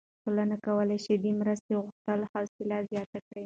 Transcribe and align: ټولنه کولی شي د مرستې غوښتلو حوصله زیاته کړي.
ټولنه 0.23 0.55
کولی 0.65 0.97
شي 1.05 1.13
د 1.17 1.25
مرستې 1.39 1.73
غوښتلو 1.83 2.25
حوصله 2.33 2.77
زیاته 2.91 3.19
کړي. 3.27 3.39